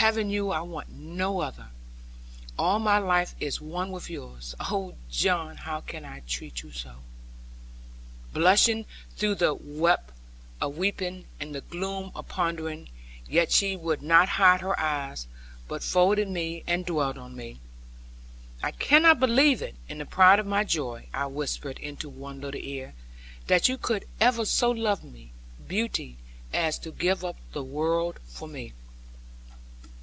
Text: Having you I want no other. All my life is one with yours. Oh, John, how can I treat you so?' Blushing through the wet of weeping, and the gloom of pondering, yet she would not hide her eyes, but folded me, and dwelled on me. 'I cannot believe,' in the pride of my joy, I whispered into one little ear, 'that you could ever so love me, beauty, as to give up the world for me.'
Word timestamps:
Having 0.00 0.30
you 0.30 0.50
I 0.52 0.60
want 0.60 0.90
no 0.90 1.40
other. 1.40 1.70
All 2.56 2.78
my 2.78 2.98
life 2.98 3.34
is 3.40 3.60
one 3.60 3.90
with 3.90 4.08
yours. 4.08 4.54
Oh, 4.60 4.94
John, 5.10 5.56
how 5.56 5.80
can 5.80 6.04
I 6.04 6.20
treat 6.20 6.62
you 6.62 6.70
so?' 6.70 6.98
Blushing 8.32 8.86
through 9.16 9.34
the 9.34 9.54
wet 9.54 10.08
of 10.60 10.76
weeping, 10.78 11.24
and 11.40 11.52
the 11.52 11.62
gloom 11.62 12.12
of 12.14 12.28
pondering, 12.28 12.90
yet 13.28 13.50
she 13.50 13.74
would 13.76 14.00
not 14.00 14.28
hide 14.28 14.60
her 14.60 14.78
eyes, 14.78 15.26
but 15.66 15.82
folded 15.82 16.28
me, 16.28 16.62
and 16.68 16.86
dwelled 16.86 17.18
on 17.18 17.34
me. 17.34 17.58
'I 18.62 18.70
cannot 18.72 19.18
believe,' 19.18 19.74
in 19.88 19.98
the 19.98 20.06
pride 20.06 20.38
of 20.38 20.46
my 20.46 20.62
joy, 20.62 21.08
I 21.12 21.26
whispered 21.26 21.80
into 21.80 22.08
one 22.08 22.40
little 22.40 22.60
ear, 22.62 22.94
'that 23.48 23.68
you 23.68 23.76
could 23.76 24.04
ever 24.20 24.44
so 24.44 24.70
love 24.70 25.02
me, 25.02 25.32
beauty, 25.66 26.18
as 26.52 26.78
to 26.80 26.92
give 26.92 27.24
up 27.24 27.34
the 27.52 27.64
world 27.64 28.20
for 28.26 28.46
me.' 28.46 28.74